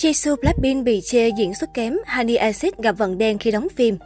[0.00, 3.96] Jisoo Blackpink bị chê diễn xuất kém, Honey Acid gặp vận đen khi đóng phim.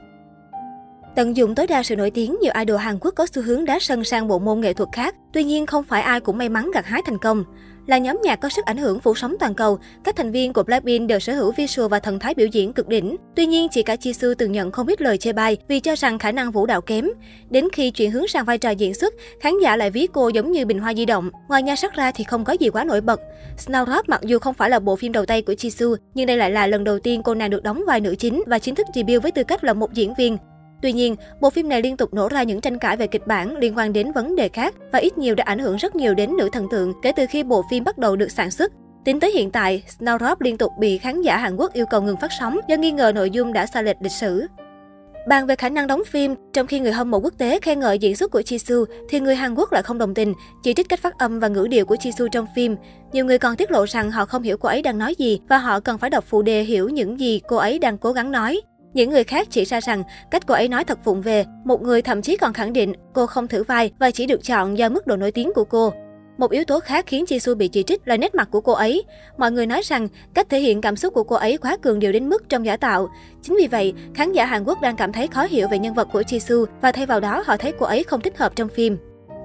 [1.17, 3.79] Tận dụng tối đa sự nổi tiếng, nhiều idol Hàn Quốc có xu hướng đá
[3.81, 5.15] sân sang bộ môn nghệ thuật khác.
[5.33, 7.45] Tuy nhiên, không phải ai cũng may mắn gặt hái thành công.
[7.87, 10.63] Là nhóm nhạc có sức ảnh hưởng phủ sóng toàn cầu, các thành viên của
[10.63, 13.17] Blackpink đều sở hữu visual và thần thái biểu diễn cực đỉnh.
[13.37, 16.19] Tuy nhiên, chỉ cả Jisoo từng nhận không biết lời chê bai vì cho rằng
[16.19, 17.09] khả năng vũ đạo kém.
[17.51, 20.53] Đến khi chuyển hướng sang vai trò diễn xuất, khán giả lại ví cô giống
[20.53, 21.31] như bình hoa di động.
[21.49, 23.21] Ngoài nhan sắc ra thì không có gì quá nổi bật.
[23.67, 26.51] Snowdrop mặc dù không phải là bộ phim đầu tay của Jisoo, nhưng đây lại
[26.51, 29.23] là lần đầu tiên cô nàng được đóng vai nữ chính và chính thức debut
[29.23, 30.37] với tư cách là một diễn viên.
[30.85, 33.57] Tuy nhiên, bộ phim này liên tục nổ ra những tranh cãi về kịch bản
[33.57, 36.37] liên quan đến vấn đề khác và ít nhiều đã ảnh hưởng rất nhiều đến
[36.37, 38.73] nữ thần tượng kể từ khi bộ phim bắt đầu được sản xuất.
[39.05, 42.17] Tính tới hiện tại, Snowdrop liên tục bị khán giả Hàn Quốc yêu cầu ngừng
[42.17, 44.47] phát sóng do nghi ngờ nội dung đã xa lệch lịch sử.
[45.29, 47.99] Bàn về khả năng đóng phim, trong khi người hâm mộ quốc tế khen ngợi
[47.99, 51.01] diễn xuất của Jisoo, thì người Hàn Quốc lại không đồng tình, chỉ trích cách
[51.01, 52.77] phát âm và ngữ điệu của Jisoo trong phim.
[53.13, 55.59] Nhiều người còn tiết lộ rằng họ không hiểu cô ấy đang nói gì và
[55.59, 58.61] họ cần phải đọc phụ đề hiểu những gì cô ấy đang cố gắng nói.
[58.95, 61.45] Những người khác chỉ ra rằng cách cô ấy nói thật vụng về.
[61.65, 64.79] Một người thậm chí còn khẳng định cô không thử vai và chỉ được chọn
[64.79, 65.93] do mức độ nổi tiếng của cô.
[66.39, 69.05] Một yếu tố khác khiến Jisoo bị chỉ trích là nét mặt của cô ấy.
[69.39, 72.13] Mọi người nói rằng cách thể hiện cảm xúc của cô ấy quá cường điệu
[72.13, 73.09] đến mức trong giả tạo.
[73.43, 76.09] Chính vì vậy, khán giả Hàn Quốc đang cảm thấy khó hiểu về nhân vật
[76.13, 78.99] của Jisoo và thay vào đó họ thấy cô ấy không thích hợp trong phim.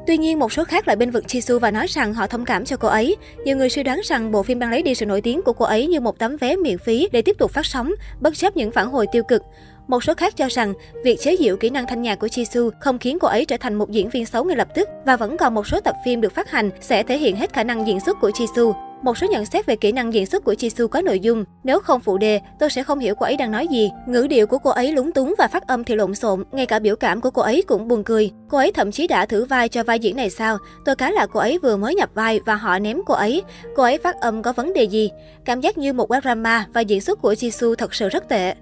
[0.09, 2.65] Tuy nhiên, một số khác lại bên vực Jisoo và nói rằng họ thông cảm
[2.65, 3.15] cho cô ấy.
[3.45, 5.65] Nhiều người suy đoán rằng bộ phim đang lấy đi sự nổi tiếng của cô
[5.65, 8.71] ấy như một tấm vé miễn phí để tiếp tục phát sóng, bất chấp những
[8.71, 9.41] phản hồi tiêu cực.
[9.87, 12.99] Một số khác cho rằng, việc chế giễu kỹ năng thanh nhạc của Jisoo không
[12.99, 15.53] khiến cô ấy trở thành một diễn viên xấu ngay lập tức và vẫn còn
[15.53, 18.19] một số tập phim được phát hành sẽ thể hiện hết khả năng diễn xuất
[18.21, 18.88] của Jisoo.
[19.01, 21.79] Một số nhận xét về kỹ năng diễn xuất của Jisoo có nội dung, nếu
[21.79, 23.91] không phụ đề, tôi sẽ không hiểu cô ấy đang nói gì.
[24.07, 26.79] Ngữ điệu của cô ấy lúng túng và phát âm thì lộn xộn, ngay cả
[26.79, 28.31] biểu cảm của cô ấy cũng buồn cười.
[28.49, 30.57] Cô ấy thậm chí đã thử vai cho vai diễn này sao?
[30.85, 33.43] Tôi cá là cô ấy vừa mới nhập vai và họ ném cô ấy.
[33.75, 35.11] Cô ấy phát âm có vấn đề gì?
[35.45, 38.55] Cảm giác như một web drama và diễn xuất của Jisoo thật sự rất tệ.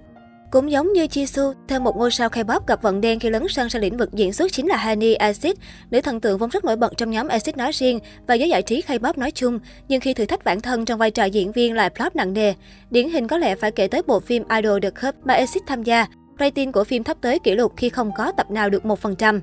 [0.50, 3.68] Cũng giống như Jisoo, thêm một ngôi sao K-pop gặp vận đen khi lấn sân
[3.68, 5.52] sang lĩnh vực diễn xuất chính là Hani Acid,
[5.90, 8.62] nữ thần tượng vốn rất nổi bật trong nhóm Acid nói riêng và giới giải
[8.62, 9.58] trí K-pop nói chung,
[9.88, 12.54] nhưng khi thử thách bản thân trong vai trò diễn viên lại flop nặng nề.
[12.90, 15.82] Điển hình có lẽ phải kể tới bộ phim Idol The Cup mà Acid tham
[15.82, 16.06] gia.
[16.40, 19.40] Rating của phim thấp tới kỷ lục khi không có tập nào được 1%.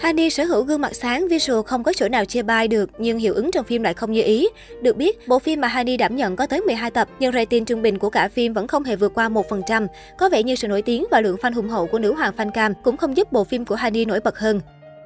[0.00, 3.18] Hani sở hữu gương mặt sáng, visual không có chỗ nào chê bai được, nhưng
[3.18, 4.48] hiệu ứng trong phim lại không như ý.
[4.82, 7.82] Được biết, bộ phim mà Hani đảm nhận có tới 12 tập, nhưng rating trung
[7.82, 9.86] bình của cả phim vẫn không hề vượt qua 1%.
[10.18, 12.50] Có vẻ như sự nổi tiếng và lượng fan hùng hậu của nữ hoàng fan
[12.50, 14.60] cam cũng không giúp bộ phim của Hani nổi bật hơn.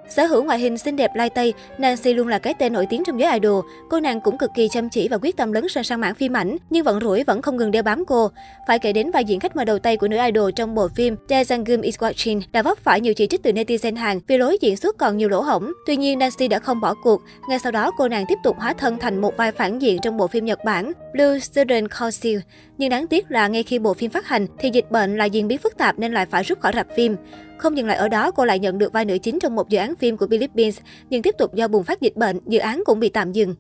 [0.08, 3.04] Sở hữu ngoại hình xinh đẹp lai tây, Nancy luôn là cái tên nổi tiếng
[3.04, 3.64] trong giới idol.
[3.90, 6.36] Cô nàng cũng cực kỳ chăm chỉ và quyết tâm lấn sân sang mảng phim
[6.36, 8.30] ảnh, nhưng vận rủi vẫn không ngừng đeo bám cô.
[8.68, 11.16] Phải kể đến vai diễn khách mời đầu tay của nữ idol trong bộ phim
[11.28, 14.58] Dae Jang-gum is watching đã vấp phải nhiều chỉ trích từ netizen Hàn vì lối
[14.60, 15.72] diễn xuất còn nhiều lỗ hổng.
[15.86, 17.22] Tuy nhiên, Nancy đã không bỏ cuộc.
[17.48, 20.16] Ngay sau đó, cô nàng tiếp tục hóa thân thành một vai phản diện trong
[20.16, 22.38] bộ phim Nhật Bản Blue Student Council.
[22.78, 25.48] Nhưng đáng tiếc là ngay khi bộ phim phát hành thì dịch bệnh lại diễn
[25.48, 27.16] biến phức tạp nên lại phải rút khỏi rạp phim.
[27.58, 29.78] Không dừng lại ở đó, cô lại nhận được vai nữ chính trong một dự
[29.78, 30.78] án phim của Philippines,
[31.10, 33.54] nhưng tiếp tục do bùng phát dịch bệnh, dự án cũng bị tạm dừng.